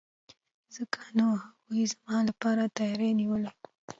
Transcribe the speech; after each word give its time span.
ځکه 0.75 0.99
نو 1.17 1.25
هغوی 1.43 1.81
زما 1.93 2.17
لپاره 2.29 2.73
تیاری 2.77 3.09
نیولی 3.19 3.49
وو. 3.51 3.59